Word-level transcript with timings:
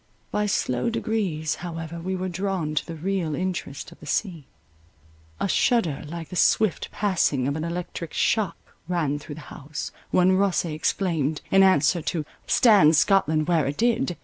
By 0.31 0.47
slow 0.47 0.89
degrees 0.89 1.57
however 1.61 1.99
we 1.99 2.15
were 2.15 2.27
drawn 2.27 2.73
to 2.73 2.83
the 2.83 2.95
real 2.95 3.35
interest 3.35 3.91
of 3.91 3.99
the 3.99 4.07
scene. 4.07 4.45
A 5.39 5.47
shudder 5.47 6.03
like 6.07 6.29
the 6.29 6.35
swift 6.35 6.89
passing 6.89 7.47
of 7.47 7.55
an 7.55 7.63
electric 7.63 8.11
shock 8.11 8.57
ran 8.87 9.19
through 9.19 9.35
the 9.35 9.41
house, 9.53 9.91
when 10.09 10.31
Rosse 10.35 10.65
exclaimed, 10.65 11.41
in 11.51 11.61
answer 11.61 12.01
to 12.01 12.25
"Stands 12.47 12.97
Scotland 12.97 13.47
where 13.47 13.67
it 13.67 13.77
did?" 13.77 14.17